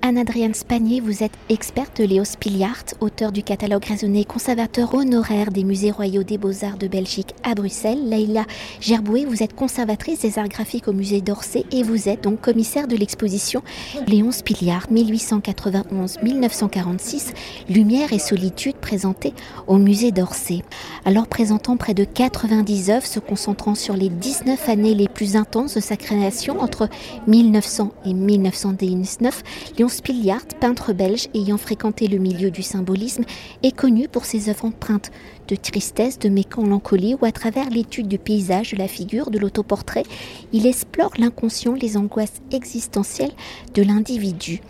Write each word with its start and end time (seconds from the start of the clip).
Anne-Adrienne 0.00 0.54
Spanier, 0.54 1.00
vous 1.00 1.24
êtes 1.24 1.32
experte 1.48 1.98
Léo 1.98 2.24
Spiliart, 2.24 2.84
auteur 3.00 3.32
du 3.32 3.42
catalogue 3.42 3.84
raisonné, 3.84 4.24
conservateur 4.24 4.94
honoraire 4.94 5.50
des 5.50 5.64
musées 5.64 5.90
royaux 5.90 6.22
des 6.22 6.38
beaux-arts 6.38 6.78
de 6.78 6.86
Belgique 6.86 7.34
à 7.42 7.56
Bruxelles. 7.56 8.08
Leïla 8.08 8.44
Gerboué, 8.80 9.24
vous 9.24 9.42
êtes 9.42 9.56
conservatrice 9.56 10.20
des 10.20 10.38
arts 10.38 10.46
graphiques 10.48 10.86
au 10.86 10.92
musée 10.92 11.20
d'Orsay 11.20 11.64
et 11.72 11.82
vous 11.82 12.08
êtes 12.08 12.22
donc 12.22 12.40
commissaire 12.40 12.86
de 12.86 12.94
l'exposition 12.96 13.64
Léon 14.06 14.30
Spiliart 14.30 14.86
1891-1946, 14.92 17.32
Lumière 17.68 18.12
et 18.12 18.20
solitude 18.20 18.76
présentée 18.76 19.34
au 19.66 19.78
musée 19.78 20.12
d'Orsay. 20.12 20.62
Alors 21.04 21.26
présentant 21.26 21.76
près 21.76 21.94
de 21.94 22.04
90 22.04 22.90
œuvres 22.90 23.06
se 23.06 23.18
concentrant 23.18 23.74
sur 23.74 23.96
les 23.96 24.10
19 24.10 24.68
années 24.68 24.94
les 24.94 25.08
plus 25.08 25.34
intenses 25.34 25.74
de 25.74 25.80
sa 25.80 25.96
création 25.96 26.60
entre 26.60 26.88
1900 27.26 27.90
et 28.04 28.14
1919, 28.14 29.42
Léon 29.76 29.87
Spiliart, 29.88 30.46
peintre 30.60 30.92
belge 30.92 31.28
ayant 31.34 31.58
fréquenté 31.58 32.08
le 32.08 32.18
milieu 32.18 32.50
du 32.50 32.62
symbolisme, 32.62 33.24
est 33.62 33.76
connu 33.76 34.08
pour 34.08 34.24
ses 34.24 34.48
œuvres 34.48 34.66
empreintes 34.66 35.10
de 35.48 35.56
tristesse, 35.56 36.18
de 36.18 36.28
mélancolie 36.28 37.16
ou 37.20 37.24
à 37.24 37.32
travers 37.32 37.70
l'étude 37.70 38.06
du 38.06 38.18
paysage, 38.18 38.72
de 38.72 38.76
la 38.76 38.88
figure, 38.88 39.30
de 39.30 39.38
l'autoportrait, 39.38 40.04
il 40.52 40.66
explore 40.66 41.12
l'inconscient, 41.18 41.74
les 41.74 41.96
angoisses 41.96 42.40
existentielles 42.52 43.32
de 43.74 43.82
l'individu. 43.82 44.60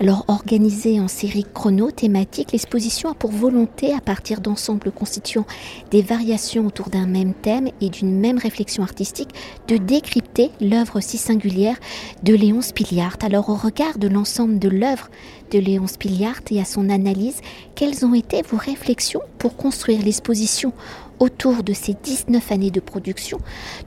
Alors 0.00 0.24
organisée 0.28 1.00
en 1.00 1.08
série 1.08 1.44
chrono 1.52 1.90
thématique, 1.90 2.52
l'exposition 2.52 3.10
a 3.10 3.14
pour 3.14 3.32
volonté, 3.32 3.92
à 3.92 4.00
partir 4.00 4.40
d'ensembles 4.40 4.92
constituant 4.92 5.46
des 5.90 6.02
variations 6.02 6.66
autour 6.66 6.88
d'un 6.88 7.06
même 7.06 7.34
thème 7.34 7.68
et 7.80 7.90
d'une 7.90 8.18
même 8.18 8.38
réflexion 8.38 8.82
artistique, 8.82 9.30
de 9.66 9.76
décrypter 9.76 10.50
l'œuvre 10.60 11.00
si 11.00 11.18
singulière 11.18 11.76
de 12.22 12.34
Léon 12.34 12.62
Spiliart. 12.62 13.18
Alors 13.22 13.48
au 13.48 13.56
regard 13.56 13.98
de 13.98 14.08
l'ensemble 14.08 14.58
de 14.58 14.68
l'œuvre 14.68 15.10
de 15.50 15.58
Léon 15.58 15.86
Spiliart 15.86 16.40
et 16.50 16.60
à 16.60 16.64
son 16.64 16.90
analyse, 16.90 17.40
quelles 17.74 18.04
ont 18.04 18.14
été 18.14 18.42
vos 18.42 18.56
réflexions 18.56 19.22
pour 19.38 19.56
construire 19.56 20.02
l'exposition 20.02 20.72
autour 21.18 21.62
de 21.62 21.72
ces 21.72 21.94
19 21.94 22.52
années 22.52 22.70
de 22.70 22.80
production, 22.80 23.38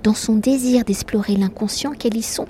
dans 0.03 0.13
son 0.13 0.35
désir 0.35 0.83
d'explorer 0.83 1.35
l'inconscient, 1.35 1.91
quels 1.91 2.23
sont 2.23 2.47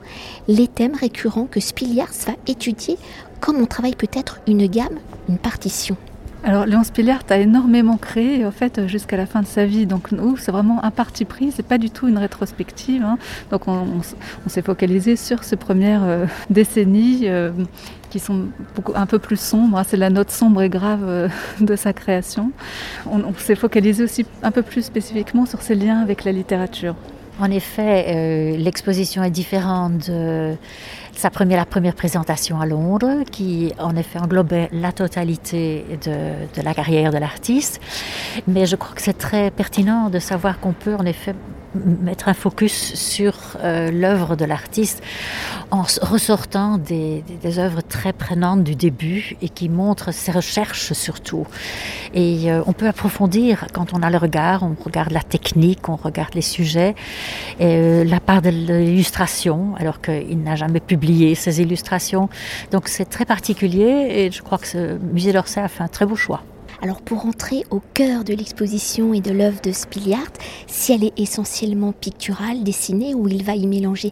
les 0.48 0.68
thèmes 0.68 0.96
récurrents 0.96 1.46
que 1.46 1.60
Spiliart 1.60 2.14
va 2.26 2.34
étudier? 2.48 2.98
Comme 3.40 3.58
on 3.58 3.66
travaille 3.66 3.96
peut-être 3.96 4.40
une 4.48 4.68
gamme, 4.68 5.00
une 5.30 5.38
partition? 5.38 5.98
Alors 6.44 6.66
Léon 6.66 6.84
Spiliart 6.84 7.24
a 7.30 7.38
énormément 7.38 7.98
créé 7.98 8.46
en 8.46 8.52
fait 8.52 8.88
jusqu'à 8.88 9.16
la 9.16 9.28
fin 9.28 9.42
de 9.42 9.48
sa 9.48 9.66
vie. 9.66 9.86
Donc 9.86 10.12
nous, 10.12 10.38
c'est 10.38 10.52
vraiment 10.52 10.84
un 10.84 10.90
parti 10.90 11.24
pris, 11.24 11.52
c'est 11.52 11.66
pas 11.66 11.78
du 11.78 11.92
tout 11.92 12.08
une 12.08 12.18
rétrospective. 12.18 13.04
Hein. 13.04 13.18
Donc 13.52 13.68
on, 13.68 14.02
s'est 14.48 14.64
focalisé 14.64 15.16
sur 15.16 15.44
ces 15.44 15.56
premières 15.56 16.04
euh, 16.04 16.26
décennies 16.50 17.22
euh, 17.26 17.52
qui 18.10 18.20
sont 18.20 18.46
un 18.96 19.06
peu 19.06 19.20
plus 19.20 19.40
sombres. 19.40 19.78
Hein. 19.78 19.84
C'est 19.88 19.98
la 19.98 20.10
note 20.10 20.32
sombre 20.32 20.64
et 20.64 20.70
grave 20.70 21.04
euh, 21.04 21.30
de 21.60 21.76
sa 21.76 21.94
création. 21.94 22.52
On, 23.06 23.34
s'est 23.36 23.56
focalisé 23.56 24.04
aussi 24.04 24.26
un 24.42 24.52
peu 24.52 24.64
plus 24.64 24.84
spécifiquement 24.84 25.46
sur 25.46 25.62
ses 25.62 25.76
liens 25.76 26.00
avec 26.00 26.24
la 26.24 26.32
littérature. 26.32 26.96
En 27.40 27.50
effet, 27.50 28.58
l'exposition 28.58 29.24
est 29.24 29.32
différente 29.32 30.12
sa 31.16 31.30
première, 31.30 31.58
la 31.58 31.66
première 31.66 31.96
présentation 31.96 32.60
à 32.60 32.66
Londres, 32.66 33.24
qui 33.32 33.74
en 33.80 33.96
effet 33.96 34.20
englobait 34.20 34.70
la 34.72 34.92
totalité 34.92 35.86
de, 36.06 36.60
de 36.60 36.62
la 36.64 36.74
carrière 36.74 37.12
de 37.12 37.18
l'artiste. 37.18 37.80
Mais 38.48 38.66
je 38.66 38.76
crois 38.76 38.96
que 38.96 39.02
c'est 39.02 39.18
très 39.18 39.52
pertinent 39.52 40.10
de 40.10 40.20
savoir 40.20 40.60
qu'on 40.60 40.74
peut 40.74 40.96
en 40.96 41.06
effet 41.06 41.36
mettre 41.74 42.28
un 42.28 42.34
focus 42.34 42.96
sur 42.96 43.34
euh, 43.64 43.92
l'œuvre 43.92 44.36
de 44.36 44.46
l'artiste 44.46 45.02
en 45.70 45.84
ressortant 46.02 46.78
des, 46.78 47.24
des, 47.42 47.60
œuvres 47.60 47.82
très 47.82 48.12
prenantes 48.12 48.64
du 48.64 48.76
début 48.76 49.38
et 49.42 49.48
qui 49.48 49.70
montrent 49.70 50.14
ses 50.14 50.32
recherches 50.32 50.92
surtout. 50.92 51.48
Et 52.14 52.52
euh, 52.52 52.62
on 52.68 52.74
peut 52.74 52.88
approfondir 52.88 53.68
quand 53.72 53.94
on 53.94 54.04
a 54.04 54.10
le 54.10 54.18
regard, 54.18 54.64
on 54.64 54.76
regarde 54.84 55.12
la 55.12 55.22
technique, 55.22 55.88
on 55.88 55.96
regarde 55.96 56.36
les 56.36 56.42
sujets, 56.42 56.94
et, 57.60 57.66
euh, 57.66 58.04
la 58.04 58.20
part 58.20 58.42
de 58.42 58.50
l'illustration, 58.50 59.74
alors 59.78 60.02
qu'il 60.02 60.44
n'a 60.44 60.56
jamais 60.56 60.82
publié 60.82 61.11
ses 61.36 61.62
illustrations. 61.62 62.30
Donc 62.72 62.88
c'est 62.88 63.06
très 63.06 63.26
particulier 63.26 64.08
et 64.10 64.32
je 64.32 64.42
crois 64.42 64.58
que 64.58 64.68
ce 64.68 64.98
musée 64.98 65.34
d'Orsay 65.34 65.62
a 65.62 65.68
fait 65.68 65.84
un 65.84 65.88
très 65.88 66.06
beau 66.06 66.16
choix. 66.16 66.44
Alors 66.84 67.02
pour 67.02 67.28
entrer 67.28 67.64
au 67.70 67.80
cœur 67.94 68.24
de 68.24 68.34
l'exposition 68.34 69.14
et 69.14 69.22
de 69.22 69.30
l'œuvre 69.30 69.62
de 69.62 69.72
Spiliart, 69.72 70.32
si 70.66 70.92
elle 70.92 71.04
est 71.04 71.14
essentiellement 71.16 71.92
picturale, 71.92 72.64
dessinée, 72.64 73.14
où 73.14 73.28
il 73.28 73.44
va 73.44 73.56
y 73.56 73.68
mélanger 73.68 74.10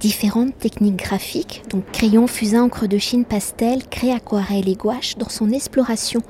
différentes 0.00 0.58
techniques 0.58 0.96
graphiques, 0.96 1.62
donc 1.70 1.90
crayon, 1.92 2.26
fusain, 2.26 2.64
encre 2.64 2.86
de 2.86 2.98
Chine, 2.98 3.24
pastel, 3.24 3.88
craie, 3.88 4.12
aquarelle 4.12 4.68
et 4.68 4.74
gouache, 4.74 5.16
dans 5.16 5.30
son 5.30 5.50
exploration 5.50 6.20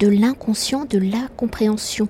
de 0.00 0.08
l'inconscient, 0.08 0.86
de 0.86 0.98
la 0.98 1.28
compréhension 1.36 2.08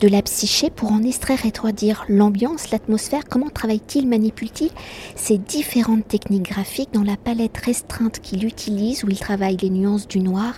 de 0.00 0.08
la 0.08 0.22
psyché 0.22 0.70
pour 0.70 0.92
en 0.92 1.02
extraire 1.02 1.40
et 1.44 1.72
dire 1.72 2.04
l'ambiance, 2.08 2.70
l'atmosphère, 2.70 3.24
comment 3.28 3.48
travaille-t-il, 3.48 4.06
manipule-t-il 4.06 4.70
ces 5.16 5.38
différentes 5.38 6.06
techniques 6.06 6.50
graphiques 6.50 6.92
dans 6.92 7.02
la 7.02 7.16
palette 7.16 7.56
restreinte 7.56 8.20
qu'il 8.20 8.44
utilise 8.44 9.04
où 9.04 9.08
il 9.08 9.18
travaille 9.18 9.56
les 9.56 9.70
nuances 9.70 10.06
du 10.06 10.20
noir? 10.20 10.54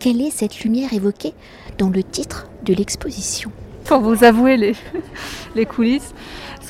Quelle 0.00 0.20
est 0.20 0.30
cette 0.30 0.60
lumière 0.60 0.92
évoquée 0.92 1.34
dans 1.76 1.90
le 1.90 2.02
titre 2.02 2.48
de 2.64 2.74
l'exposition 2.74 3.52
Pour 3.88 4.00
vous 4.00 4.22
avouer 4.22 4.58
les, 4.58 4.74
les 5.56 5.64
coulisses, 5.64 6.12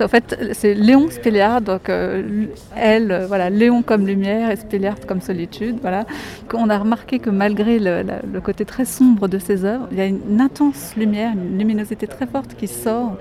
en 0.02 0.08
fait, 0.08 0.52
c'est 0.52 0.74
Léon 0.74 1.10
Spéliard, 1.10 1.60
donc 1.60 1.88
euh, 1.88 2.46
elle, 2.76 3.10
euh, 3.10 3.26
voilà, 3.26 3.50
Léon 3.50 3.82
comme 3.82 4.06
lumière 4.06 4.50
et 4.50 4.56
Spéliard 4.56 4.96
comme 5.06 5.20
solitude. 5.20 5.78
Voilà. 5.80 6.06
On 6.54 6.70
a 6.70 6.78
remarqué 6.78 7.18
que 7.18 7.30
malgré 7.30 7.78
le, 7.78 8.40
côté 8.40 8.64
très 8.64 8.84
sombre 8.84 9.28
de 9.28 9.38
ses 9.38 9.64
œuvres, 9.64 9.88
il 9.90 9.98
y 9.98 10.00
a 10.00 10.06
une 10.06 10.40
intense 10.40 10.94
lumière, 10.96 11.32
une 11.32 11.58
luminosité 11.58 12.06
très 12.06 12.26
forte 12.26 12.54
qui 12.54 12.66
sort, 12.66 13.16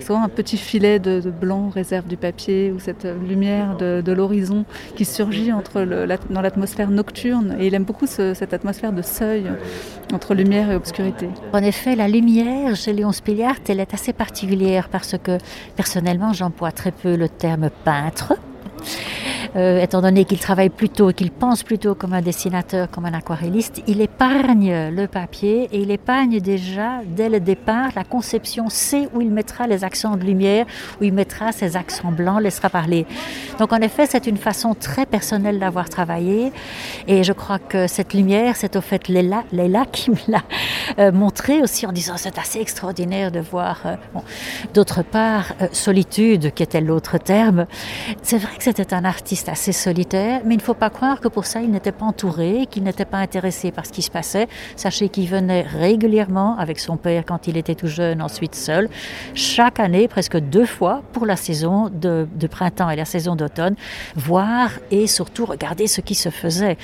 soit 0.00 0.18
un 0.18 0.28
petit 0.28 0.56
filet 0.56 0.98
de, 0.98 1.20
blanc 1.30 1.70
réserve 1.70 2.06
du 2.06 2.16
papier 2.16 2.72
ou 2.74 2.78
cette 2.78 3.06
lumière 3.28 3.76
de, 3.76 4.12
l'horizon 4.12 4.64
qui 4.96 5.04
surgit 5.04 5.52
entre 5.52 5.84
dans 5.84 6.40
l'atmosphère 6.42 6.90
nocturne. 6.90 7.56
Et 7.58 7.66
il 7.68 7.74
aime 7.74 7.84
beaucoup 7.84 8.06
cette 8.06 8.52
atmosphère 8.52 8.92
de 8.92 9.02
seuil 9.02 9.44
entre 10.12 10.34
lumière 10.34 10.70
et 10.70 10.76
obscurité. 10.76 11.28
En 11.52 11.62
effet, 11.62 11.96
la 11.96 12.08
lumière 12.08 12.76
chez 12.76 12.92
Léon 12.92 13.12
Spéliard, 13.12 13.41
elle 13.68 13.80
est 13.80 13.94
assez 13.94 14.12
particulière 14.12 14.88
parce 14.88 15.16
que 15.22 15.38
personnellement 15.76 16.32
j'emploie 16.32 16.72
très 16.72 16.92
peu 16.92 17.16
le 17.16 17.28
terme 17.28 17.70
peintre. 17.84 18.34
Euh, 19.54 19.82
étant 19.82 20.00
donné 20.00 20.24
qu'il 20.24 20.38
travaille 20.38 20.70
plutôt 20.70 21.10
et 21.10 21.14
qu'il 21.14 21.30
pense 21.30 21.62
plutôt 21.62 21.94
comme 21.94 22.14
un 22.14 22.22
dessinateur, 22.22 22.90
comme 22.90 23.04
un 23.04 23.12
aquarelliste, 23.12 23.82
il 23.86 24.00
épargne 24.00 24.88
le 24.88 25.06
papier 25.06 25.68
et 25.72 25.80
il 25.80 25.90
épargne 25.90 26.40
déjà 26.40 27.00
dès 27.04 27.28
le 27.28 27.38
départ 27.38 27.90
la 27.94 28.04
conception, 28.04 28.70
sait 28.70 29.08
où 29.12 29.20
il 29.20 29.30
mettra 29.30 29.66
les 29.66 29.84
accents 29.84 30.16
de 30.16 30.24
lumière, 30.24 30.64
où 31.00 31.04
il 31.04 31.12
mettra 31.12 31.52
ses 31.52 31.76
accents 31.76 32.12
blancs, 32.12 32.40
laissera 32.40 32.70
parler. 32.70 33.04
Donc 33.58 33.74
en 33.74 33.80
effet, 33.82 34.06
c'est 34.06 34.26
une 34.26 34.38
façon 34.38 34.74
très 34.74 35.04
personnelle 35.04 35.58
d'avoir 35.58 35.90
travaillé 35.90 36.50
et 37.06 37.22
je 37.22 37.34
crois 37.34 37.58
que 37.58 37.86
cette 37.86 38.14
lumière, 38.14 38.56
c'est 38.56 38.74
au 38.76 38.80
fait 38.80 39.08
Léla 39.08 39.44
qui 39.92 40.10
me 40.10 40.16
l'a 40.28 40.42
euh, 40.98 41.12
montré 41.12 41.62
aussi 41.62 41.86
en 41.86 41.92
disant 41.92 42.14
c'est 42.16 42.38
assez 42.38 42.60
extraordinaire 42.60 43.30
de 43.30 43.40
voir. 43.40 43.80
Euh, 43.86 43.96
D'autre 44.74 45.02
part, 45.02 45.52
solitude, 45.72 46.52
qui 46.54 46.62
était 46.62 46.80
l'autre 46.80 47.18
terme, 47.18 47.66
c'est 48.22 48.38
vrai 48.38 48.56
que 48.56 48.62
c'était 48.62 48.94
un 48.94 49.04
artiste 49.04 49.48
assez 49.48 49.72
solitaire, 49.72 50.40
mais 50.44 50.54
il 50.54 50.58
ne 50.58 50.62
faut 50.62 50.74
pas 50.74 50.90
croire 50.90 51.20
que 51.20 51.28
pour 51.28 51.44
ça 51.44 51.60
il 51.60 51.70
n'était 51.70 51.92
pas 51.92 52.06
entouré, 52.06 52.66
qu'il 52.70 52.84
n'était 52.84 53.04
pas 53.04 53.18
intéressé 53.18 53.70
par 53.70 53.86
ce 53.86 53.92
qui 53.92 54.02
se 54.02 54.10
passait. 54.10 54.48
Sachez 54.76 55.08
qu'il 55.08 55.28
venait 55.28 55.62
régulièrement 55.62 56.56
avec 56.58 56.78
son 56.78 56.96
père 56.96 57.24
quand 57.26 57.46
il 57.48 57.56
était 57.56 57.74
tout 57.74 57.86
jeune, 57.86 58.22
ensuite 58.22 58.54
seul, 58.54 58.88
chaque 59.34 59.80
année, 59.80 60.08
presque 60.08 60.38
deux 60.38 60.66
fois 60.66 61.02
pour 61.12 61.26
la 61.26 61.36
saison 61.36 61.90
de, 61.92 62.26
printemps 62.50 62.90
et 62.90 62.96
la 62.96 63.04
saison 63.04 63.34
d'automne, 63.36 63.76
voir 64.14 64.70
et 64.90 65.06
surtout 65.06 65.46
regarder 65.46 65.86
ce 65.86 66.00
qui 66.00 66.14
se 66.14 66.28
faisait. 66.28 66.76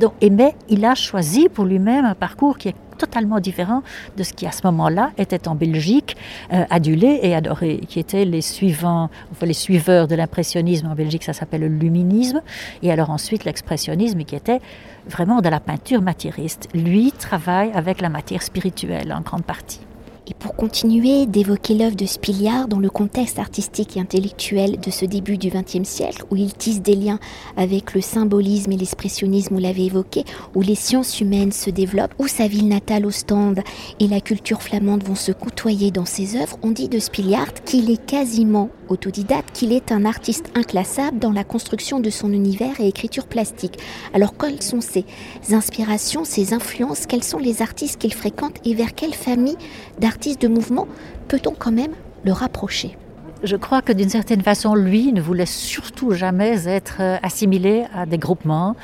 Donc, 0.00 0.12
mais 0.30 0.54
il 0.68 0.84
a 0.84 0.94
choisi 0.94 1.48
pour 1.48 1.64
lui-même 1.64 2.04
un 2.04 2.14
parcours 2.14 2.58
qui 2.58 2.68
est 2.68 2.74
totalement 2.96 3.40
différent 3.40 3.82
de 4.16 4.22
ce 4.22 4.32
qui 4.32 4.46
à 4.46 4.52
ce 4.52 4.60
moment-là 4.64 5.12
était 5.18 5.48
en 5.48 5.54
Belgique 5.54 6.16
euh, 6.52 6.64
adulé 6.70 7.20
et 7.22 7.34
adoré, 7.34 7.80
qui 7.88 8.00
étaient 8.00 8.24
les 8.24 8.42
suivants, 8.42 9.10
enfin 9.32 9.46
les 9.46 9.52
suiveurs 9.52 10.08
de 10.08 10.14
l'impressionnisme 10.14 10.86
en 10.86 10.94
Belgique, 10.94 11.24
ça 11.24 11.32
s'appelle 11.32 11.62
le 11.62 11.68
luminisme, 11.68 12.42
et 12.82 12.90
alors 12.90 13.10
ensuite 13.10 13.44
l'expressionnisme 13.44 14.24
qui 14.24 14.36
était 14.36 14.60
vraiment 15.08 15.40
de 15.40 15.48
la 15.48 15.60
peinture 15.60 16.02
matériste. 16.02 16.68
Lui 16.74 17.12
travaille 17.12 17.70
avec 17.72 18.00
la 18.00 18.08
matière 18.08 18.42
spirituelle 18.42 19.12
en 19.12 19.20
grande 19.20 19.44
partie. 19.44 19.80
Et 20.26 20.32
pour 20.32 20.56
continuer 20.56 21.26
d'évoquer 21.26 21.74
l'œuvre 21.74 21.96
de 21.96 22.06
Spiliard 22.06 22.66
dans 22.66 22.78
le 22.78 22.88
contexte 22.88 23.38
artistique 23.38 23.98
et 23.98 24.00
intellectuel 24.00 24.80
de 24.80 24.90
ce 24.90 25.04
début 25.04 25.36
du 25.36 25.50
XXe 25.50 25.86
siècle, 25.86 26.24
où 26.30 26.36
il 26.36 26.54
tisse 26.54 26.80
des 26.80 26.96
liens 26.96 27.18
avec 27.58 27.92
le 27.92 28.00
symbolisme 28.00 28.72
et 28.72 28.78
l'expressionnisme, 28.78 29.54
vous 29.54 29.60
l'avez 29.60 29.84
évoqué, 29.84 30.24
où 30.54 30.62
les 30.62 30.76
sciences 30.76 31.20
humaines 31.20 31.52
se 31.52 31.68
développent, 31.68 32.14
où 32.18 32.26
sa 32.26 32.48
ville 32.48 32.68
natale 32.68 33.04
Ostende 33.04 33.60
et 34.00 34.08
la 34.08 34.22
culture 34.22 34.62
flamande 34.62 35.04
vont 35.04 35.14
se 35.14 35.30
côtoyer 35.30 35.90
dans 35.90 36.06
ses 36.06 36.36
œuvres, 36.36 36.56
on 36.62 36.70
dit 36.70 36.88
de 36.88 37.00
Spiliard 37.00 37.52
qu'il 37.66 37.90
est 37.90 38.02
quasiment 38.02 38.70
autodidacte, 38.88 39.50
qu'il 39.52 39.72
est 39.72 39.92
un 39.92 40.06
artiste 40.06 40.50
inclassable 40.54 41.18
dans 41.18 41.32
la 41.32 41.44
construction 41.44 42.00
de 42.00 42.10
son 42.10 42.32
univers 42.32 42.80
et 42.80 42.88
écriture 42.88 43.26
plastique. 43.26 43.78
Alors 44.14 44.36
quelles 44.38 44.62
sont 44.62 44.80
ses 44.80 45.04
inspirations, 45.50 46.24
ses 46.24 46.54
influences, 46.54 47.06
quels 47.06 47.24
sont 47.24 47.38
les 47.38 47.60
artistes 47.60 47.98
qu'il 47.98 48.14
fréquente 48.14 48.56
et 48.64 48.74
vers 48.74 48.94
quelle 48.94 49.14
famille 49.14 49.56
d'artistes 49.98 50.13
de 50.18 50.48
mouvement 50.48 50.86
peut-on 51.28 51.52
quand 51.52 51.72
même 51.72 51.92
le 52.24 52.32
rapprocher? 52.32 52.96
Je 53.42 53.56
crois 53.56 53.82
que 53.82 53.92
d'une 53.92 54.08
certaine 54.08 54.40
façon, 54.40 54.74
lui 54.74 55.12
ne 55.12 55.20
voulait 55.20 55.44
surtout 55.44 56.12
jamais 56.12 56.66
être 56.66 56.96
euh, 57.00 57.16
assimilé 57.22 57.84
à 57.94 58.06
des 58.06 58.16
groupements, 58.16 58.74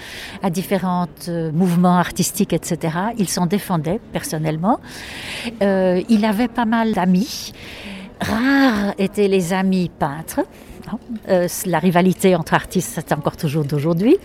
à 0.42 0.50
différents 0.50 1.06
euh, 1.28 1.50
mouvements 1.50 1.96
artistiques, 1.96 2.52
etc. 2.52 2.94
Il 3.16 3.26
s'en 3.28 3.46
défendait 3.46 4.00
personnellement. 4.12 4.78
Euh, 5.62 6.02
il 6.10 6.26
avait 6.26 6.48
pas 6.48 6.66
mal 6.66 6.92
d'amis. 6.92 7.54
Rares 8.20 8.92
étaient 8.98 9.28
les 9.28 9.54
amis 9.54 9.90
peintres. 9.98 10.40
Euh, 11.28 11.48
la 11.66 11.78
rivalité 11.78 12.34
entre 12.34 12.54
artistes, 12.54 12.92
c'est 12.94 13.12
encore 13.12 13.36
toujours 13.36 13.64
d'aujourd'hui. 13.64 14.16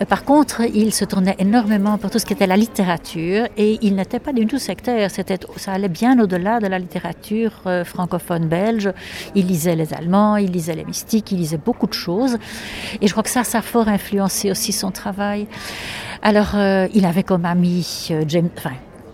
Euh, 0.00 0.04
par 0.04 0.24
contre, 0.24 0.62
il 0.74 0.92
se 0.92 1.04
tournait 1.04 1.36
énormément 1.38 1.98
pour 1.98 2.10
tout 2.10 2.18
ce 2.18 2.26
qui 2.26 2.32
était 2.32 2.46
la 2.46 2.56
littérature 2.56 3.46
et 3.56 3.78
il 3.82 3.96
n'était 3.96 4.20
pas 4.20 4.32
du 4.32 4.46
tout 4.46 4.58
sectaire. 4.58 5.10
C'était, 5.10 5.38
ça 5.56 5.72
allait 5.72 5.88
bien 5.88 6.18
au-delà 6.20 6.60
de 6.60 6.66
la 6.66 6.78
littérature 6.78 7.52
euh, 7.66 7.84
francophone 7.84 8.46
belge. 8.46 8.92
Il 9.34 9.46
lisait 9.46 9.76
les 9.76 9.94
Allemands, 9.94 10.36
il 10.36 10.50
lisait 10.50 10.74
les 10.74 10.84
mystiques, 10.84 11.32
il 11.32 11.38
lisait 11.38 11.60
beaucoup 11.64 11.86
de 11.86 11.94
choses. 11.94 12.38
Et 13.00 13.06
je 13.06 13.12
crois 13.12 13.22
que 13.22 13.30
ça, 13.30 13.44
ça 13.44 13.58
a 13.58 13.62
fort 13.62 13.88
influencé 13.88 14.50
aussi 14.50 14.72
son 14.72 14.90
travail. 14.90 15.46
Alors, 16.22 16.56
il 16.94 17.04
avait 17.04 17.22
comme 17.22 17.44
ami 17.44 18.10
James, 18.26 18.50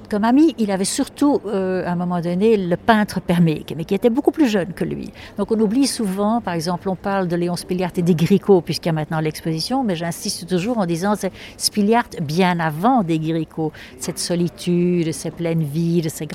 comme 0.09 0.25
ami, 0.25 0.55
il 0.59 0.71
avait 0.71 0.85
surtout, 0.85 1.41
euh, 1.47 1.85
à 1.87 1.93
un 1.93 1.97
moment 1.97 2.21
donné, 2.21 2.57
le 2.57 2.77
peintre 2.77 3.21
Perméque, 3.21 3.75
mais 3.77 3.85
qui 3.85 3.95
était 3.95 4.11
beaucoup 4.11 4.31
plus 4.31 4.49
jeune 4.49 4.73
que 4.73 4.85
lui. 4.85 5.11
Donc 5.39 5.51
on 5.51 5.59
oublie 5.61 5.87
souvent, 5.87 6.41
par 6.41 6.55
exemple, 6.55 6.89
on 6.89 6.97
parle 6.97 7.29
de 7.29 7.37
Léon 7.37 7.57
Spiliart 7.57 7.93
et 7.97 8.03
des 8.03 8.15
Gricots, 8.15 8.61
puisqu'il 8.61 8.89
y 8.89 8.91
a 8.91 8.93
maintenant 8.93 9.21
l'exposition, 9.21 9.85
mais 9.85 9.97
j'insiste 9.97 10.49
toujours 10.49 10.79
en 10.79 10.87
disant 10.87 11.15
c'est 11.17 11.33
Spiliart 11.57 12.09
bien 12.23 12.61
avant 12.61 13.03
des 13.03 13.19
Gricots. 13.19 13.73
Cette 13.99 14.19
solitude, 14.19 15.13
ces 15.13 15.31
pleines 15.31 15.63
villes, 15.63 16.11
ces 16.11 16.27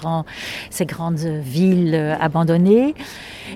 grandes 0.86 1.20
villes 1.20 1.96
euh, 1.96 2.16
abandonnées. 2.20 2.96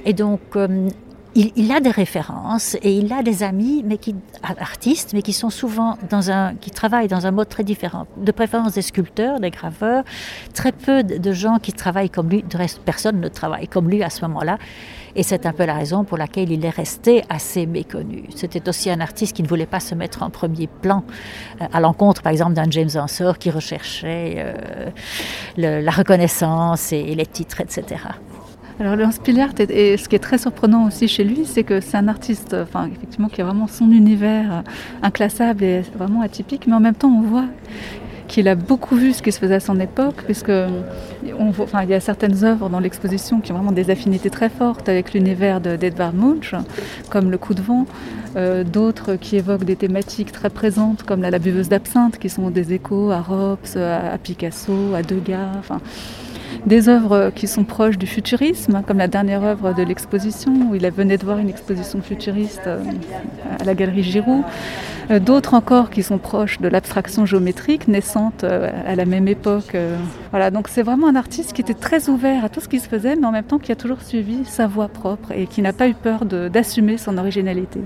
Et 0.05 0.13
donc, 0.13 0.41
euh, 0.55 0.89
il, 1.35 1.71
a 1.71 1.79
des 1.79 1.89
références 1.89 2.75
et 2.83 2.93
il 2.93 3.11
a 3.11 3.23
des 3.23 3.43
amis, 3.43 3.83
mais 3.85 3.97
qui 3.97 4.15
artistes, 4.43 5.13
mais 5.13 5.21
qui 5.21 5.33
sont 5.33 5.49
souvent 5.49 5.97
dans 6.09 6.29
un, 6.29 6.53
qui 6.55 6.69
travaillent 6.69 7.07
dans 7.07 7.25
un 7.25 7.31
mode 7.31 7.49
très 7.49 7.63
différent. 7.63 8.05
De 8.17 8.31
préférence 8.31 8.73
des 8.73 8.81
sculpteurs, 8.81 9.39
des 9.39 9.49
graveurs, 9.49 10.03
très 10.53 10.71
peu 10.71 11.03
de 11.03 11.33
gens 11.33 11.57
qui 11.57 11.73
travaillent 11.73 12.09
comme 12.09 12.29
lui. 12.29 12.43
De 12.43 12.57
reste, 12.57 12.81
personne 12.85 13.19
ne 13.19 13.27
travaille 13.27 13.67
comme 13.67 13.89
lui 13.89 14.03
à 14.03 14.09
ce 14.09 14.21
moment-là. 14.21 14.57
Et 15.15 15.23
c'est 15.23 15.45
un 15.45 15.53
peu 15.53 15.65
la 15.65 15.75
raison 15.75 16.03
pour 16.03 16.17
laquelle 16.17 16.51
il 16.51 16.65
est 16.65 16.69
resté 16.69 17.23
assez 17.29 17.65
méconnu. 17.65 18.23
C'était 18.35 18.67
aussi 18.67 18.89
un 18.89 18.99
artiste 18.99 19.35
qui 19.35 19.43
ne 19.43 19.47
voulait 19.47 19.67
pas 19.67 19.79
se 19.79 19.95
mettre 19.95 20.23
en 20.23 20.29
premier 20.29 20.67
plan, 20.67 21.03
euh, 21.61 21.65
à 21.71 21.79
l'encontre, 21.79 22.21
par 22.21 22.31
exemple, 22.31 22.53
d'un 22.53 22.69
James 22.69 22.89
Ensor 22.95 23.37
qui 23.37 23.51
recherchait 23.51 24.35
euh, 24.37 24.89
la 25.57 25.91
reconnaissance 25.91 26.91
et 26.91 27.15
les 27.15 27.27
titres, 27.27 27.61
etc. 27.61 27.97
Alors 28.79 28.95
Léon 28.95 29.11
Spiliart, 29.11 29.53
et, 29.59 29.97
ce 29.97 30.09
qui 30.09 30.15
est 30.15 30.19
très 30.19 30.37
surprenant 30.37 30.87
aussi 30.87 31.07
chez 31.07 31.23
lui, 31.23 31.45
c'est 31.45 31.63
que 31.63 31.79
c'est 31.79 31.97
un 31.97 32.07
artiste, 32.07 32.55
enfin 32.59 32.89
effectivement, 32.95 33.29
qui 33.29 33.41
a 33.41 33.45
vraiment 33.45 33.67
son 33.67 33.91
univers 33.91 34.51
euh, 34.51 34.61
inclassable 35.03 35.63
et 35.63 35.81
vraiment 35.95 36.21
atypique, 36.21 36.65
mais 36.65 36.73
en 36.73 36.79
même 36.79 36.95
temps, 36.95 37.09
on 37.09 37.21
voit 37.21 37.45
qu'il 38.27 38.47
a 38.47 38.55
beaucoup 38.55 38.95
vu 38.95 39.13
ce 39.13 39.21
qui 39.21 39.31
se 39.31 39.37
faisait 39.37 39.55
à 39.55 39.59
son 39.59 39.79
époque, 39.79 40.23
puisque 40.25 40.51
on 41.37 41.51
voit, 41.51 41.83
il 41.83 41.89
y 41.89 41.93
a 41.93 41.99
certaines 41.99 42.43
œuvres 42.43 42.67
dans 42.67 42.79
l'exposition 42.79 43.41
qui 43.41 43.51
ont 43.51 43.55
vraiment 43.55 43.71
des 43.71 43.91
affinités 43.91 44.31
très 44.31 44.49
fortes 44.49 44.89
avec 44.89 45.13
l'univers 45.13 45.61
d'Edvard 45.61 46.13
Munch, 46.13 46.55
comme 47.09 47.29
Le 47.29 47.37
coup 47.37 47.53
de 47.53 47.61
vent, 47.61 47.85
euh, 48.35 48.63
d'autres 48.63 49.15
qui 49.15 49.35
évoquent 49.35 49.65
des 49.65 49.75
thématiques 49.75 50.31
très 50.31 50.49
présentes, 50.49 51.03
comme 51.03 51.21
la, 51.21 51.37
buveuse 51.37 51.69
d'absinthe, 51.69 52.17
qui 52.17 52.29
sont 52.29 52.49
des 52.49 52.73
échos 52.73 53.11
à 53.11 53.21
Rops, 53.21 53.75
à, 53.75 54.17
Picasso, 54.17 54.95
à 54.95 55.03
Degas. 55.03 55.61
Des 56.65 56.89
œuvres 56.89 57.31
qui 57.35 57.47
sont 57.47 57.63
proches 57.63 57.97
du 57.97 58.07
futurisme, 58.07 58.81
comme 58.87 58.97
la 58.97 59.07
dernière 59.07 59.43
œuvre 59.43 59.73
de 59.73 59.83
l'exposition, 59.83 60.53
où 60.69 60.75
il 60.75 60.89
venait 60.91 61.17
de 61.17 61.25
voir 61.25 61.37
une 61.39 61.49
exposition 61.49 62.01
futuriste 62.01 62.67
euh, 62.67 62.83
à 63.59 63.63
la 63.63 63.73
galerie 63.73 64.03
Giroud. 64.03 64.43
Euh, 65.11 65.19
d'autres 65.19 65.53
encore 65.53 65.89
qui 65.89 66.03
sont 66.03 66.17
proches 66.17 66.59
de 66.59 66.67
l'abstraction 66.67 67.25
géométrique, 67.25 67.87
naissante 67.87 68.43
euh, 68.43 68.71
à 68.85 68.95
la 68.95 69.05
même 69.05 69.27
époque. 69.27 69.75
Voilà, 70.31 70.51
donc 70.51 70.67
c'est 70.67 70.83
vraiment 70.83 71.07
un 71.07 71.15
artiste 71.15 71.53
qui 71.53 71.61
était 71.61 71.73
très 71.73 72.09
ouvert 72.09 72.45
à 72.45 72.49
tout 72.49 72.59
ce 72.59 72.69
qui 72.69 72.79
se 72.79 72.87
faisait, 72.87 73.15
mais 73.15 73.25
en 73.25 73.31
même 73.31 73.43
temps 73.43 73.59
qui 73.59 73.71
a 73.71 73.75
toujours 73.75 74.01
suivi 74.01 74.45
sa 74.45 74.67
voie 74.67 74.87
propre 74.87 75.31
et 75.31 75.47
qui 75.47 75.61
n'a 75.61 75.73
pas 75.73 75.87
eu 75.87 75.93
peur 75.93 76.25
d'assumer 76.25 76.97
son 76.97 77.17
originalité. 77.17 77.81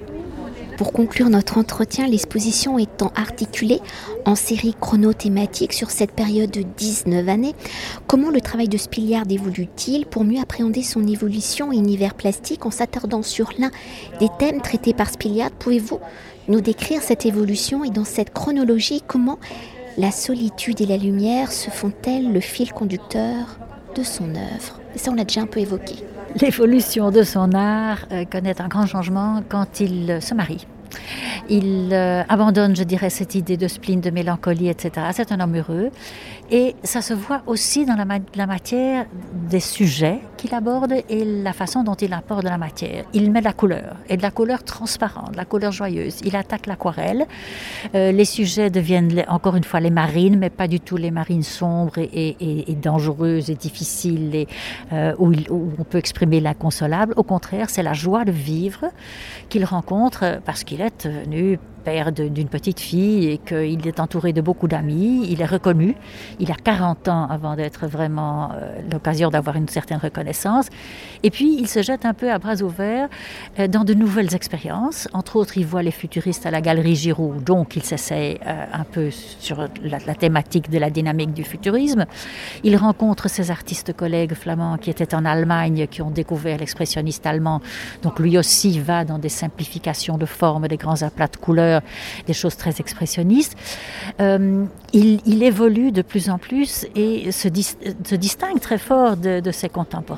Pour 0.77 0.93
conclure 0.93 1.31
notre 1.31 1.57
entretien, 1.57 2.05
l'exposition 2.05 2.77
étant 2.77 3.11
articulée 3.15 3.81
en 4.25 4.35
série 4.35 4.75
chronothématique 4.79 5.73
sur 5.73 5.89
cette 5.89 6.11
période 6.11 6.51
de 6.51 6.61
19 6.61 7.27
années, 7.27 7.55
comment 8.05 8.29
le 8.29 8.41
travail 8.41 8.69
de 8.69 8.77
Spiliard 8.77 9.25
évolue-t-il 9.27 10.05
pour 10.05 10.23
mieux 10.23 10.39
appréhender 10.39 10.83
son 10.83 11.07
évolution 11.07 11.73
et 11.73 11.77
univers 11.77 12.13
plastique 12.13 12.67
en 12.67 12.71
s'attardant 12.71 13.23
sur 13.23 13.49
l'un 13.57 13.71
des 14.19 14.29
thèmes 14.37 14.61
traités 14.61 14.93
par 14.93 15.09
Spiliard 15.09 15.49
Pouvez-vous 15.49 15.99
nous 16.47 16.61
décrire 16.61 17.01
cette 17.01 17.25
évolution 17.25 17.83
et 17.83 17.89
dans 17.89 18.05
cette 18.05 18.31
chronologie, 18.31 19.01
comment 19.05 19.39
la 19.97 20.11
solitude 20.11 20.79
et 20.79 20.85
la 20.85 20.97
lumière 20.97 21.51
se 21.51 21.71
font-elles 21.71 22.31
le 22.31 22.39
fil 22.39 22.71
conducteur 22.71 23.57
de 23.95 24.03
son 24.03 24.29
œuvre? 24.35 24.79
Ça, 24.95 25.09
on 25.09 25.15
l'a 25.15 25.23
déjà 25.23 25.41
un 25.41 25.47
peu 25.47 25.59
évoqué. 25.59 25.95
L'évolution 26.41 27.09
de 27.09 27.23
son 27.23 27.53
art 27.53 28.05
euh, 28.11 28.25
connaît 28.25 28.61
un 28.61 28.67
grand 28.67 28.85
changement 28.85 29.41
quand 29.49 29.79
il 29.79 30.11
euh, 30.11 30.21
se 30.21 30.35
marie. 30.35 30.67
Il 31.49 31.89
euh, 31.91 32.21
abandonne, 32.29 32.75
je 32.75 32.83
dirais, 32.83 33.09
cette 33.09 33.33
idée 33.33 33.57
de 33.57 33.67
spleen, 33.67 34.01
de 34.01 34.11
mélancolie, 34.11 34.69
etc. 34.69 35.07
C'est 35.13 35.31
un 35.31 35.39
homme 35.39 35.55
heureux. 35.55 35.89
Et 36.51 36.75
ça 36.83 37.01
se 37.01 37.13
voit 37.13 37.41
aussi 37.47 37.85
dans 37.85 37.95
la, 37.95 38.45
matière 38.45 39.05
des 39.49 39.59
sujets 39.59 40.19
qu'il 40.37 40.53
aborde 40.53 40.93
et 41.09 41.25
la 41.25 41.51
façon 41.51 41.83
dont 41.83 41.95
il 41.95 42.13
apporte 42.13 42.43
la 42.43 42.57
matière. 42.57 43.03
Il 43.13 43.31
met 43.31 43.39
de 43.39 43.45
la 43.45 43.53
couleur, 43.53 43.97
et 44.07 44.15
de 44.15 44.21
la 44.21 44.31
couleur 44.31 44.63
transparente, 44.63 45.31
de 45.31 45.37
la 45.37 45.45
couleur 45.45 45.71
joyeuse. 45.71 46.19
Il 46.23 46.35
attaque 46.35 46.67
l'aquarelle. 46.67 47.25
Euh, 47.95 48.11
les 48.11 48.25
sujets 48.25 48.69
deviennent 48.69 49.23
encore 49.27 49.55
une 49.55 49.63
fois 49.63 49.79
les 49.79 49.89
marines, 49.89 50.37
mais 50.37 50.49
pas 50.49 50.67
du 50.67 50.79
tout 50.79 50.97
les 50.97 51.11
marines 51.11 51.43
sombres 51.43 51.97
et, 51.97 52.65
dangereuses 52.81 53.49
et 53.49 53.55
difficiles 53.55 54.45
euh, 54.93 55.13
où, 55.17 55.31
où, 55.49 55.71
on 55.77 55.83
peut 55.83 55.97
exprimer 55.97 56.39
l'inconsolable. 56.39 57.13
Au 57.17 57.23
contraire, 57.23 57.69
c'est 57.69 57.83
la 57.83 57.93
joie 57.93 58.23
de 58.23 58.31
vivre 58.31 58.85
qu'il 59.49 59.65
rencontre 59.65 60.39
parce 60.45 60.63
qu'il 60.63 60.81
est 60.81 61.07
venu 61.07 61.59
père 61.87 62.11
d'une 62.11 62.49
petite 62.49 62.81
fille 62.81 63.29
et 63.29 63.37
qu'il 63.37 63.87
est 63.87 64.01
entouré 64.01 64.33
de 64.33 64.41
beaucoup 64.41 64.67
d'amis. 64.67 65.25
Il 65.29 65.41
est 65.41 65.45
reconnu. 65.45 65.95
Il 66.37 66.51
a 66.51 66.55
40 66.55 67.07
ans 67.07 67.27
avant 67.29 67.55
d'être 67.55 67.87
vraiment 67.87 68.51
euh, 68.51 68.81
l'occasion 68.91 69.29
d'avoir 69.29 69.55
une 69.55 69.69
certaine 69.69 69.97
reconnaissance. 69.97 70.26
Et 71.23 71.31
puis, 71.31 71.57
il 71.59 71.67
se 71.67 71.81
jette 71.81 72.05
un 72.05 72.13
peu 72.13 72.31
à 72.31 72.37
bras 72.39 72.61
ouverts 72.61 73.09
euh, 73.59 73.67
dans 73.67 73.83
de 73.83 73.93
nouvelles 73.93 74.33
expériences. 74.35 75.07
Entre 75.13 75.35
autres, 75.35 75.57
il 75.57 75.65
voit 75.65 75.83
les 75.83 75.91
futuristes 75.91 76.45
à 76.45 76.51
la 76.51 76.61
Galerie 76.61 76.95
Giroud, 76.95 77.43
donc 77.43 77.75
il 77.75 77.83
s'essaie 77.83 78.39
euh, 78.45 78.65
un 78.71 78.83
peu 78.83 79.09
sur 79.11 79.67
la, 79.83 79.99
la, 80.05 80.15
thématique 80.15 80.69
de 80.69 80.77
la 80.77 80.89
dynamique 80.89 81.33
du 81.33 81.43
futurisme. 81.43 82.05
Il 82.63 82.75
rencontre 82.75 83.29
ses 83.29 83.51
artistes 83.51 83.93
collègues 83.93 84.33
flamands 84.33 84.77
qui 84.77 84.89
étaient 84.89 85.15
en 85.15 85.25
Allemagne, 85.25 85.87
qui 85.89 86.01
ont 86.01 86.11
découvert 86.11 86.57
l'expressionniste 86.59 87.25
allemand. 87.25 87.61
Donc 88.03 88.19
lui 88.19 88.37
aussi 88.37 88.79
va 88.79 89.05
dans 89.05 89.19
des 89.19 89.29
simplifications 89.29 90.17
de 90.17 90.25
formes, 90.25 90.67
des 90.67 90.77
grands 90.77 91.01
aplats 91.01 91.27
de 91.27 91.37
couleurs 91.37 91.81
des 92.25 92.33
choses 92.33 92.55
très 92.55 92.79
expressionnistes. 92.79 93.55
Euh, 94.19 94.65
il, 94.93 95.43
évolue 95.43 95.91
de 95.91 96.01
plus 96.01 96.29
en 96.29 96.37
plus 96.37 96.85
et 96.95 97.31
se, 97.31 97.47
distingue 97.47 98.59
très 98.59 98.77
fort 98.77 99.17
de, 99.17 99.51
ses 99.51 99.69
contemporains. 99.69 100.16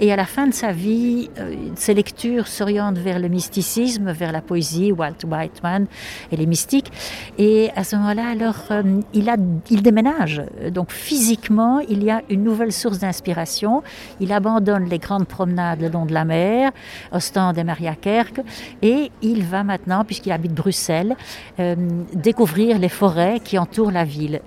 Et 0.00 0.12
à 0.12 0.16
la 0.16 0.24
fin 0.24 0.46
de 0.46 0.54
sa 0.54 0.72
vie, 0.72 1.30
euh, 1.38 1.54
ses 1.74 1.94
lectures 1.94 2.46
s'orientent 2.46 2.98
vers 2.98 3.18
le 3.18 3.28
mysticisme, 3.28 4.10
vers 4.12 4.32
la 4.32 4.40
poésie, 4.40 4.92
Walt 4.92 5.24
Whiteman 5.24 5.86
et 6.30 6.36
les 6.36 6.46
mystiques. 6.46 6.92
Et 7.36 7.70
à 7.74 7.84
ce 7.84 7.96
moment-là, 7.96 8.28
alors, 8.28 8.64
euh, 8.70 9.00
il, 9.12 9.82
déménage. 9.82 10.42
Donc 10.72 10.90
physiquement, 10.90 11.80
il 11.80 12.02
y 12.04 12.10
a 12.10 12.22
une 12.30 12.42
nouvelle 12.42 12.72
source 12.72 12.98
d'inspiration. 12.98 13.82
Il 14.20 14.32
abandonne 14.32 14.88
les 14.88 14.98
grandes 14.98 15.26
promenades 15.26 15.80
le 15.80 15.88
long 15.88 16.06
de 16.06 16.14
la 16.14 16.24
mer, 16.24 16.72
Ostende 17.12 17.58
et 17.58 17.64
Mariakerk, 17.64 18.40
et 18.82 19.10
il 19.22 19.44
va 19.44 19.64
maintenant, 19.64 20.04
puisqu'il 20.04 20.32
habite 20.32 20.54
Bruxelles, 20.54 21.16
euh, 21.58 21.76
découvrir 22.14 22.78
les 22.78 22.88
forêts 22.88 23.40
qui 23.42 23.58
entourent 23.58 23.92
la 23.92 24.04
ville. 24.04 24.40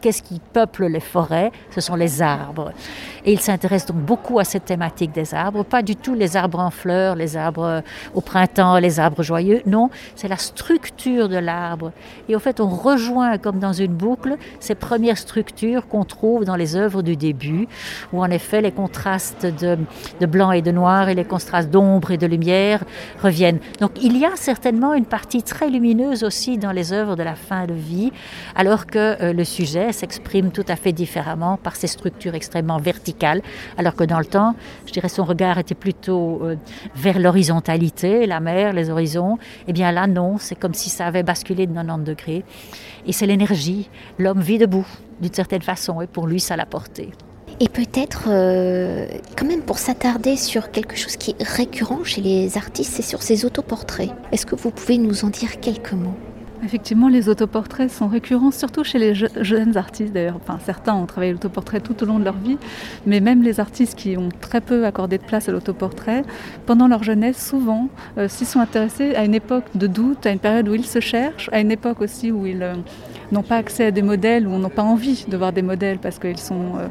Qu'est-ce 0.00 0.22
qui 0.22 0.40
peuple 0.52 0.86
les 0.86 1.00
forêts 1.00 1.52
Ce 1.70 1.80
sont 1.80 1.96
les 1.96 2.22
arbres. 2.22 2.72
Et 3.24 3.32
il 3.32 3.40
s'intéresse 3.40 3.86
donc 3.86 3.98
beaucoup 3.98 4.38
à 4.38 4.44
cette 4.44 4.64
thématique 4.64 5.12
des 5.12 5.34
arbres, 5.34 5.64
pas 5.64 5.82
du 5.82 5.96
tout 5.96 6.14
les 6.14 6.36
arbres 6.36 6.60
en 6.60 6.70
fleurs, 6.70 7.16
les 7.16 7.36
arbres 7.36 7.82
au 8.14 8.20
printemps, 8.20 8.78
les 8.78 9.00
arbres 9.00 9.22
joyeux, 9.22 9.62
non, 9.66 9.90
c'est 10.14 10.28
la 10.28 10.36
structure 10.36 11.28
de 11.28 11.36
l'arbre. 11.36 11.92
Et 12.28 12.36
au 12.36 12.38
fait, 12.38 12.60
on 12.60 12.68
rejoint 12.68 13.38
comme 13.38 13.58
dans 13.58 13.72
une 13.72 13.94
boucle 13.94 14.36
ces 14.60 14.74
premières 14.74 15.18
structures 15.18 15.88
qu'on 15.88 16.04
trouve 16.04 16.44
dans 16.44 16.56
les 16.56 16.76
œuvres 16.76 17.02
du 17.02 17.16
début, 17.16 17.66
où 18.12 18.22
en 18.22 18.30
effet 18.30 18.60
les 18.60 18.72
contrastes 18.72 19.46
de, 19.46 19.78
de 20.20 20.26
blanc 20.26 20.52
et 20.52 20.62
de 20.62 20.70
noir 20.70 21.08
et 21.08 21.14
les 21.14 21.24
contrastes 21.24 21.70
d'ombre 21.70 22.12
et 22.12 22.18
de 22.18 22.26
lumière 22.26 22.84
reviennent. 23.22 23.58
Donc 23.80 23.92
il 24.02 24.16
y 24.16 24.24
a 24.24 24.36
certainement 24.36 24.94
une 24.94 25.04
partie 25.04 25.42
très 25.42 25.70
lumineuse 25.70 26.24
aussi 26.24 26.58
dans 26.58 26.72
les 26.72 26.92
œuvres 26.92 27.16
de 27.16 27.22
la 27.22 27.34
fin 27.34 27.66
de 27.66 27.74
vie, 27.74 28.12
alors 28.54 28.86
que 28.86 29.22
euh, 29.22 29.32
le 29.32 29.44
sujet 29.44 29.85
s'exprime 29.92 30.50
tout 30.50 30.64
à 30.68 30.76
fait 30.76 30.92
différemment 30.92 31.56
par 31.56 31.76
ses 31.76 31.86
structures 31.86 32.34
extrêmement 32.34 32.78
verticales, 32.78 33.42
alors 33.76 33.94
que 33.94 34.04
dans 34.04 34.18
le 34.18 34.24
temps, 34.24 34.54
je 34.86 34.92
dirais, 34.92 35.08
son 35.08 35.24
regard 35.24 35.58
était 35.58 35.74
plutôt 35.74 36.40
euh, 36.42 36.56
vers 36.94 37.18
l'horizontalité, 37.18 38.26
la 38.26 38.40
mer, 38.40 38.72
les 38.72 38.90
horizons. 38.90 39.38
Eh 39.68 39.72
bien 39.72 39.92
là, 39.92 40.06
non, 40.06 40.38
c'est 40.38 40.56
comme 40.56 40.74
si 40.74 40.90
ça 40.90 41.06
avait 41.06 41.22
basculé 41.22 41.66
de 41.66 41.74
90 41.74 42.04
degrés. 42.04 42.44
Et 43.06 43.12
c'est 43.12 43.26
l'énergie. 43.26 43.88
L'homme 44.18 44.40
vit 44.40 44.58
debout, 44.58 44.86
d'une 45.20 45.32
certaine 45.32 45.62
façon, 45.62 46.00
et 46.00 46.06
pour 46.06 46.26
lui, 46.26 46.40
ça 46.40 46.56
l'a 46.56 46.66
porté. 46.66 47.10
Et 47.58 47.68
peut-être, 47.68 48.24
euh, 48.28 49.06
quand 49.36 49.46
même, 49.46 49.62
pour 49.62 49.78
s'attarder 49.78 50.36
sur 50.36 50.70
quelque 50.70 50.94
chose 50.94 51.16
qui 51.16 51.30
est 51.30 51.42
récurrent 51.42 52.04
chez 52.04 52.20
les 52.20 52.58
artistes, 52.58 52.92
c'est 52.94 53.02
sur 53.02 53.22
ces 53.22 53.46
autoportraits. 53.46 54.10
Est-ce 54.30 54.44
que 54.44 54.54
vous 54.54 54.70
pouvez 54.70 54.98
nous 54.98 55.24
en 55.24 55.28
dire 55.28 55.58
quelques 55.60 55.92
mots? 55.92 56.16
Effectivement, 56.64 57.08
les 57.08 57.28
autoportraits 57.28 57.90
sont 57.90 58.08
récurrents, 58.08 58.50
surtout 58.50 58.82
chez 58.82 58.98
les 58.98 59.14
jeunes 59.14 59.76
artistes 59.76 60.12
d'ailleurs. 60.12 60.40
Certains 60.64 60.94
ont 60.94 61.06
travaillé 61.06 61.32
l'autoportrait 61.32 61.80
tout 61.80 62.02
au 62.02 62.06
long 62.06 62.18
de 62.18 62.24
leur 62.24 62.36
vie, 62.36 62.58
mais 63.06 63.20
même 63.20 63.42
les 63.42 63.60
artistes 63.60 63.94
qui 63.94 64.16
ont 64.16 64.30
très 64.40 64.60
peu 64.60 64.86
accordé 64.86 65.18
de 65.18 65.22
place 65.22 65.48
à 65.48 65.52
l'autoportrait, 65.52 66.22
pendant 66.64 66.88
leur 66.88 67.02
jeunesse, 67.02 67.46
souvent, 67.46 67.88
euh, 68.18 68.28
s'y 68.28 68.44
sont 68.44 68.60
intéressés 68.60 69.14
à 69.14 69.24
une 69.24 69.34
époque 69.34 69.64
de 69.74 69.86
doute, 69.86 70.26
à 70.26 70.30
une 70.30 70.38
période 70.38 70.68
où 70.68 70.74
ils 70.74 70.86
se 70.86 71.00
cherchent, 71.00 71.50
à 71.52 71.60
une 71.60 71.70
époque 71.70 72.00
aussi 72.00 72.32
où 72.32 72.46
ils... 72.46 72.62
Euh, 72.62 72.74
n'ont 73.32 73.42
pas 73.42 73.56
accès 73.56 73.86
à 73.86 73.90
des 73.90 74.02
modèles 74.02 74.46
ou 74.46 74.58
n'ont 74.58 74.68
pas 74.68 74.82
envie 74.82 75.24
de 75.28 75.36
voir 75.36 75.52
des 75.52 75.62
modèles 75.62 75.98
parce 75.98 76.18
qu'ils 76.18 76.38
sont 76.38 76.76
euh, 76.76 76.86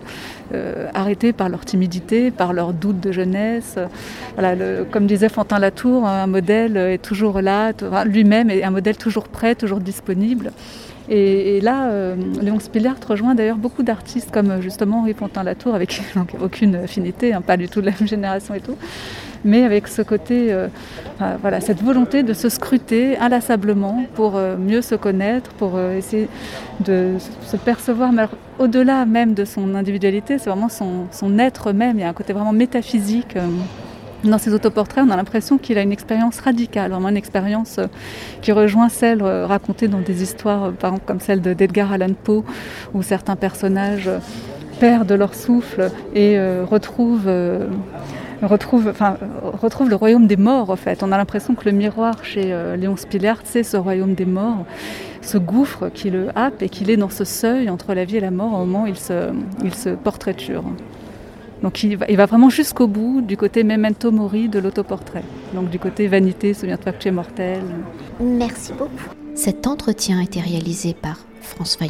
euh, 0.54 0.90
arrêtés 0.94 1.34
par 1.34 1.50
leur 1.50 1.66
timidité, 1.66 2.32
par 2.32 2.54
leur 2.54 2.74
doute 2.74 3.00
de 3.00 3.12
jeunesse. 3.12 3.78
Voilà, 4.38 4.84
comme 4.92 5.08
disait 5.08 5.30
Fantin 5.30 5.60
Latour, 5.60 6.06
un 6.06 6.28
modèle 6.28 6.78
est 6.78 7.02
toujours 7.02 7.42
là, 7.42 7.72
lui-même 8.06 8.50
est 8.50 8.64
un 8.64 8.72
modèle 8.72 8.98
toujours 8.98 9.28
prêt, 9.28 9.56
toujours 9.56 9.80
disponible. 9.80 10.52
Et, 11.08 11.62
là, 11.62 11.90
euh, 11.90 12.16
Léon 12.42 12.60
Spillard 12.60 12.96
rejoint 13.08 13.36
d'ailleurs 13.36 13.58
beaucoup 13.58 13.84
d'artistes 13.84 14.32
comme 14.32 14.62
justement 14.62 15.02
Henri 15.02 15.14
Fontaine-Latour, 15.14 15.76
avec 15.76 16.02
aucune 16.42 16.76
affinité, 16.76 17.34
hein, 17.34 17.42
pas 17.42 17.58
du 17.58 17.70
tout 17.70 17.82
de 17.82 17.86
la 17.86 17.92
même 17.92 18.08
génération 18.08 18.56
et 18.56 18.60
tout, 18.60 18.76
mais 19.46 19.64
avec 19.64 19.88
ce 19.88 20.02
côté, 20.02 20.52
euh, 20.52 20.68
voilà, 21.42 21.62
cette 21.62 21.82
volonté 21.82 22.24
de 22.24 22.34
se 22.34 22.50
scruter 22.50 23.18
inlassablement 23.18 24.04
pour 24.16 24.36
euh, 24.36 24.58
mieux 24.58 24.82
se 24.82 24.96
connaître, 24.96 25.52
pour 25.52 25.80
essayer 25.80 26.28
de 26.82 27.14
se 27.46 27.56
percevoir, 27.56 28.12
au-delà 28.60 29.06
même 29.06 29.34
de 29.34 29.46
son 29.46 29.76
individualité, 29.76 30.38
c'est 30.38 30.50
vraiment 30.50 30.70
son, 30.70 31.06
son, 31.12 31.40
être 31.40 31.72
même, 31.72 31.98
il 31.98 32.02
y 32.02 32.04
a 32.04 32.10
un 32.10 32.14
côté 32.14 32.34
vraiment 32.34 32.54
métaphysique. 32.54 33.38
Dans 34.26 34.40
ses 34.40 34.54
autoportraits, 34.56 35.04
on 35.08 35.12
a 35.12 35.16
l'impression 35.16 35.60
qu'il 35.60 35.78
a 35.78 35.84
une 35.84 35.92
expérience 35.92 36.40
radicale, 36.40 36.90
vraiment 36.90 37.10
une 37.10 37.18
expérience 37.18 37.78
euh, 37.78 37.86
qui 38.42 38.52
rejoint 38.52 38.90
celle 38.90 39.22
euh, 39.22 39.46
racontée 39.46 39.88
dans 39.88 40.00
des 40.00 40.24
histoires, 40.24 40.64
euh, 40.64 40.72
par 40.72 40.92
exemple 40.92 41.06
comme 41.06 41.20
celle 41.20 41.42
d'Edgar 41.42 41.94
Allan 41.94 42.14
Poe, 42.24 42.44
où 42.96 43.04
certains 43.04 43.36
personnages 43.36 44.10
perdent 44.80 45.12
leur 45.12 45.36
souffle 45.36 45.92
et 46.16 46.38
retrouvent, 46.70 47.30
retrouvent, 48.46 48.88
enfin, 48.88 49.18
retrouvent 49.42 49.90
le 49.90 49.96
royaume 49.96 50.28
des 50.28 50.38
morts, 50.38 50.70
en 50.70 50.76
fait. 50.76 51.04
On 51.04 51.12
a 51.12 51.18
l'impression 51.18 51.56
que 51.56 51.66
le 51.66 51.72
miroir 51.72 52.24
chez 52.24 52.56
Léon 52.78 52.96
Spillert, 52.96 53.42
c'est 53.44 53.64
ce 53.64 53.78
royaume 53.78 54.14
des 54.14 54.26
morts, 54.26 54.66
ce 55.22 55.38
gouffre 55.38 55.90
qui 55.90 56.10
le 56.10 56.28
happe 56.36 56.62
et 56.62 56.70
qu'il 56.70 56.90
est 56.90 56.98
dans 56.98 57.10
ce 57.10 57.24
seuil 57.24 57.70
entre 57.70 57.94
la 57.94 58.06
vie 58.06 58.18
et 58.18 58.22
la 58.22 58.32
mort 58.32 58.54
au 58.54 58.66
moment 58.66 58.84
où 58.84 58.88
il 58.88 58.98
se, 58.98 59.32
il 59.64 59.74
se 59.74 59.90
portraiture. 59.90 60.64
Donc 61.62 61.84
il 61.84 61.98
va, 61.98 62.26
vraiment 62.26 62.50
jusqu'au 62.50 62.88
bout 62.88 63.22
du 63.22 63.38
côté 63.38 63.64
memento 63.64 64.12
mori 64.12 64.50
de 64.50 64.60
l'autoportrait. 64.60 65.24
Donc 65.54 65.70
du 65.70 65.80
côté 65.80 66.08
vanité, 66.08 66.54
souviens-toi 66.54 66.92
que 66.92 67.00
tu 67.00 67.08
es 67.08 67.12
mortel. 67.12 67.62
Merci 68.20 68.72
beaucoup. 68.74 69.10
Cet 69.34 69.68
entretien 69.68 70.20
a 70.20 70.24
été 70.24 70.40
réalisé 70.40 70.94
par 70.94 71.26
François 71.42 71.84